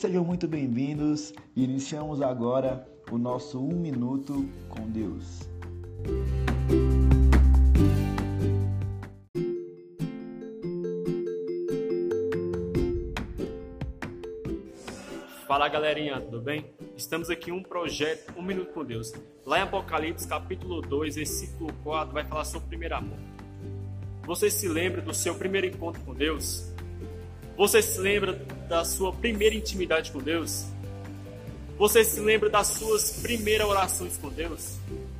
sejam 0.00 0.24
muito 0.24 0.48
bem-vindos. 0.48 1.34
Iniciamos 1.54 2.22
agora 2.22 2.88
o 3.12 3.18
nosso 3.18 3.62
Um 3.62 3.76
Minuto 3.76 4.48
com 4.70 4.88
Deus. 4.88 5.46
Fala 15.46 15.68
galerinha, 15.68 16.18
tudo 16.18 16.40
bem? 16.40 16.64
Estamos 16.96 17.28
aqui 17.28 17.50
em 17.50 17.52
um 17.52 17.62
projeto 17.62 18.32
Um 18.38 18.42
Minuto 18.42 18.72
com 18.72 18.82
Deus. 18.82 19.12
Lá 19.44 19.58
em 19.58 19.62
Apocalipse, 19.64 20.26
capítulo 20.26 20.80
2, 20.80 21.16
versículo 21.16 21.70
4, 21.84 22.14
vai 22.14 22.24
falar 22.24 22.46
sobre 22.46 22.64
o 22.64 22.68
primeiro 22.70 22.96
amor. 22.96 23.18
Você 24.24 24.50
se 24.50 24.66
lembra 24.66 25.02
do 25.02 25.12
seu 25.12 25.34
primeiro 25.34 25.66
encontro 25.66 26.00
com 26.04 26.14
Deus? 26.14 26.72
Você 27.60 27.82
se 27.82 28.00
lembra 28.00 28.32
da 28.70 28.86
sua 28.86 29.12
primeira 29.12 29.54
intimidade 29.54 30.10
com 30.10 30.18
Deus? 30.18 30.64
Você 31.76 32.02
se 32.02 32.18
lembra 32.18 32.48
das 32.48 32.68
suas 32.68 33.20
primeiras 33.20 33.68
orações 33.68 34.16
com 34.16 34.30
Deus? 34.30 34.78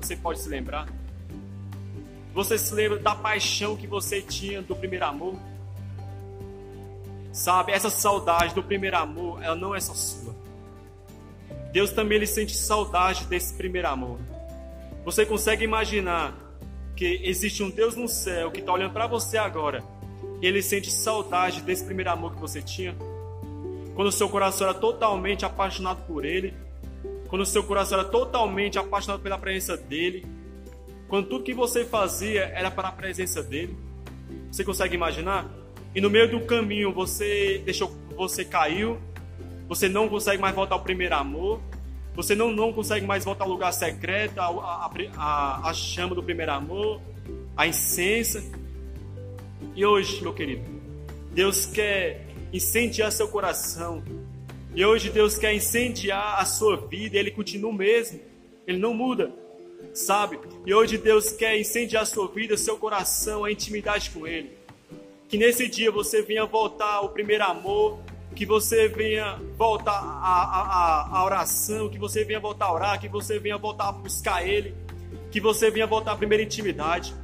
Você 0.00 0.16
pode 0.16 0.40
se 0.40 0.48
lembrar? 0.48 0.88
Você 2.32 2.56
se 2.56 2.72
lembra 2.72 2.98
da 2.98 3.14
paixão 3.14 3.76
que 3.76 3.86
você 3.86 4.22
tinha 4.22 4.62
do 4.62 4.74
primeiro 4.74 5.04
amor? 5.04 5.34
Sabe, 7.34 7.72
essa 7.72 7.90
saudade 7.90 8.54
do 8.54 8.62
primeiro 8.62 8.96
amor, 8.96 9.42
ela 9.42 9.54
não 9.54 9.74
é 9.74 9.80
só 9.80 9.92
sua. 9.92 10.34
Deus 11.70 11.90
também 11.90 12.16
ele 12.16 12.26
sente 12.26 12.56
saudade 12.56 13.26
desse 13.26 13.52
primeiro 13.52 13.88
amor. 13.88 14.18
Você 15.04 15.26
consegue 15.26 15.64
imaginar 15.64 16.34
que 16.96 17.20
existe 17.24 17.62
um 17.62 17.68
Deus 17.68 17.94
no 17.94 18.08
céu 18.08 18.50
que 18.50 18.60
está 18.60 18.72
olhando 18.72 18.94
para 18.94 19.06
você 19.06 19.36
agora 19.36 19.84
e 20.40 20.46
ele 20.46 20.62
sente 20.62 20.90
saudade 20.90 21.62
desse 21.62 21.84
primeiro 21.84 22.10
amor 22.10 22.34
que 22.34 22.40
você 22.40 22.60
tinha? 22.60 22.94
Quando 23.94 24.08
o 24.08 24.12
seu 24.12 24.28
coração 24.28 24.68
era 24.68 24.78
totalmente 24.78 25.44
apaixonado 25.44 26.06
por 26.06 26.24
ele, 26.24 26.54
quando 27.28 27.42
o 27.42 27.46
seu 27.46 27.62
coração 27.62 27.98
era 27.98 28.08
totalmente 28.08 28.78
apaixonado 28.78 29.20
pela 29.20 29.38
presença 29.38 29.76
dele, 29.76 30.26
quando 31.08 31.28
tudo 31.28 31.44
que 31.44 31.54
você 31.54 31.84
fazia 31.84 32.44
era 32.54 32.70
para 32.70 32.88
a 32.88 32.92
presença 32.92 33.42
dele. 33.42 33.76
Você 34.50 34.64
consegue 34.64 34.94
imaginar? 34.94 35.50
e 35.94 36.00
no 36.00 36.08
meio 36.08 36.30
do 36.30 36.40
caminho 36.40 36.92
você 36.92 37.60
deixou, 37.64 37.92
você 38.16 38.44
caiu, 38.44 38.98
você 39.68 39.88
não 39.88 40.08
consegue 40.08 40.40
mais 40.40 40.54
voltar 40.54 40.74
ao 40.74 40.80
primeiro 40.80 41.14
amor, 41.14 41.60
você 42.14 42.34
não, 42.34 42.50
não 42.50 42.72
consegue 42.72 43.06
mais 43.06 43.24
voltar 43.24 43.44
ao 43.44 43.50
lugar 43.50 43.72
secreto, 43.72 44.38
a, 44.38 44.46
a, 44.46 44.90
a, 45.16 45.68
a 45.68 45.74
chama 45.74 46.14
do 46.14 46.22
primeiro 46.22 46.52
amor, 46.52 47.00
a 47.56 47.66
incensa. 47.66 48.42
E 49.74 49.86
hoje, 49.86 50.22
meu 50.22 50.34
querido, 50.34 50.62
Deus 51.32 51.64
quer 51.64 52.26
incendiar 52.52 53.10
seu 53.10 53.28
coração. 53.28 54.02
E 54.74 54.84
hoje 54.84 55.10
Deus 55.10 55.38
quer 55.38 55.54
incendiar 55.54 56.38
a 56.38 56.44
sua 56.44 56.76
vida, 56.76 57.16
ele 57.16 57.30
continua 57.30 57.70
o 57.70 57.74
mesmo. 57.74 58.20
Ele 58.66 58.78
não 58.78 58.94
muda, 58.94 59.32
sabe? 59.92 60.38
E 60.66 60.74
hoje 60.74 60.98
Deus 60.98 61.32
quer 61.32 61.58
incendiar 61.58 62.02
a 62.02 62.06
sua 62.06 62.28
vida, 62.28 62.56
seu 62.56 62.76
coração, 62.76 63.44
a 63.44 63.52
intimidade 63.52 64.10
com 64.10 64.26
ele. 64.26 64.52
Que 65.28 65.38
nesse 65.38 65.66
dia 65.68 65.90
você 65.90 66.22
venha 66.22 66.44
voltar 66.44 66.94
ao 66.94 67.08
primeiro 67.08 67.44
amor, 67.44 67.98
que 68.34 68.46
você 68.46 68.88
venha 68.88 69.40
voltar 69.56 69.92
à, 69.92 71.22
oração, 71.24 71.88
que 71.88 71.98
você 71.98 72.24
venha 72.24 72.40
voltar 72.40 72.66
a 72.66 72.74
orar, 72.74 73.00
que 73.00 73.08
você 73.08 73.38
venha 73.38 73.56
voltar 73.58 73.88
a 73.88 73.92
buscar 73.92 74.46
Ele, 74.46 74.74
que 75.30 75.40
você 75.40 75.70
venha 75.70 75.86
voltar 75.86 76.12
à 76.12 76.16
primeira 76.16 76.42
intimidade. 76.42 77.14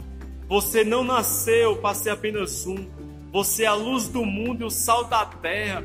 Você 0.49 0.83
não 0.83 1.05
nasceu 1.05 1.77
para 1.77 1.95
ser 1.95 2.11
apenas 2.11 2.67
um, 2.67 2.89
você 3.31 3.65
é 3.65 3.67
a 3.67 3.75
luz 3.75 4.09
do 4.09 4.25
mundo 4.25 4.63
e 4.63 4.65
o 4.65 4.71
sal 4.71 5.05
da 5.05 5.25
terra. 5.27 5.85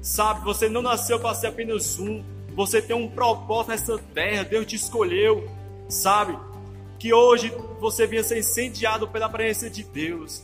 Sabe, 0.00 0.44
você 0.44 0.68
não 0.68 0.82
nasceu 0.82 1.18
para 1.20 1.34
ser 1.34 1.48
apenas 1.48 1.98
um, 1.98 2.22
você 2.54 2.80
tem 2.80 2.94
um 2.94 3.08
propósito 3.08 3.70
nessa 3.70 3.98
terra, 4.14 4.44
Deus 4.44 4.66
te 4.66 4.76
escolheu, 4.76 5.48
sabe? 5.88 6.38
Que 6.98 7.12
hoje 7.12 7.52
você 7.80 8.06
venha 8.06 8.22
ser 8.22 8.38
incendiado 8.38 9.08
pela 9.08 9.28
presença 9.28 9.68
de 9.68 9.82
Deus 9.82 10.42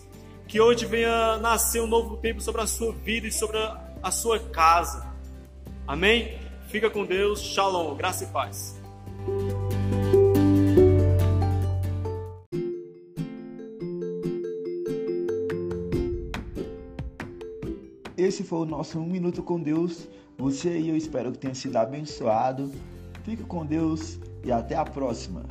que 0.49 0.59
hoje 0.59 0.87
venha 0.87 1.37
nascer 1.37 1.81
um 1.83 1.87
novo 1.87 2.17
tempo 2.17 2.41
sobre 2.41 2.63
a 2.63 2.67
sua 2.67 2.91
vida 2.91 3.27
e 3.27 3.33
sobre 3.33 3.59
a 4.03 4.11
sua 4.11 4.41
casa. 4.41 5.07
Amém? 5.87 6.39
Fica 6.69 6.89
com 6.89 7.05
Deus. 7.05 7.41
Shalom. 7.41 7.95
Graça 7.95 8.25
e 8.25 8.27
paz. 8.29 8.81
Esse 18.19 18.43
foi 18.43 18.59
o 18.59 18.65
nosso 18.65 18.99
Um 18.99 19.07
Minuto 19.07 19.45
com 19.45 19.61
Deus. 19.61 20.09
Você 20.37 20.77
e 20.77 20.89
eu 20.89 20.97
espero 20.97 21.31
que 21.31 21.39
tenha 21.39 21.55
sido 21.55 21.77
abençoado. 21.77 22.69
Fique 23.23 23.45
com 23.45 23.65
Deus 23.65 24.19
e 24.45 24.51
até 24.51 24.75
a 24.75 24.85
próxima. 24.85 25.45